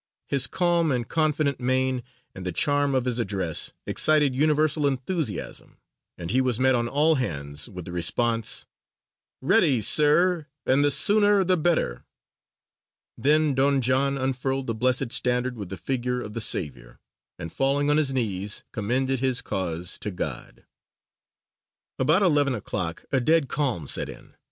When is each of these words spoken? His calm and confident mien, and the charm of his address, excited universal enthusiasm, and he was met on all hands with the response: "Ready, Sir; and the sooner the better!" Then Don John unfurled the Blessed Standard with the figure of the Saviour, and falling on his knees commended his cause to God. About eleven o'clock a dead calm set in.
His 0.27 0.47
calm 0.47 0.91
and 0.91 1.07
confident 1.07 1.59
mien, 1.59 2.01
and 2.33 2.43
the 2.43 2.51
charm 2.51 2.95
of 2.95 3.05
his 3.05 3.19
address, 3.19 3.71
excited 3.85 4.33
universal 4.35 4.87
enthusiasm, 4.87 5.77
and 6.17 6.31
he 6.31 6.41
was 6.41 6.59
met 6.59 6.73
on 6.73 6.87
all 6.87 7.13
hands 7.21 7.69
with 7.69 7.85
the 7.85 7.91
response: 7.91 8.65
"Ready, 9.43 9.79
Sir; 9.79 10.47
and 10.65 10.83
the 10.83 10.89
sooner 10.89 11.43
the 11.43 11.55
better!" 11.55 12.03
Then 13.15 13.53
Don 13.53 13.79
John 13.79 14.17
unfurled 14.17 14.65
the 14.65 14.73
Blessed 14.73 15.11
Standard 15.11 15.55
with 15.55 15.69
the 15.69 15.77
figure 15.77 16.19
of 16.19 16.33
the 16.33 16.41
Saviour, 16.41 16.99
and 17.37 17.53
falling 17.53 17.91
on 17.91 17.97
his 17.97 18.11
knees 18.11 18.63
commended 18.71 19.19
his 19.19 19.43
cause 19.43 19.99
to 19.99 20.09
God. 20.09 20.65
About 21.99 22.23
eleven 22.23 22.55
o'clock 22.55 23.05
a 23.11 23.19
dead 23.19 23.49
calm 23.49 23.87
set 23.87 24.09
in. 24.09 24.33